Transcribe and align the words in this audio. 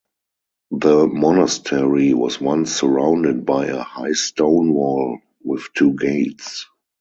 The 0.71 1.05
monastery 1.05 2.15
was 2.15 2.41
once 2.41 2.71
surrounded 2.71 3.45
by 3.45 3.67
a 3.67 3.83
high 3.83 4.13
stone 4.13 4.73
wall 4.73 5.19
with 5.43 5.67
two 5.75 5.93
gates. 5.93 6.65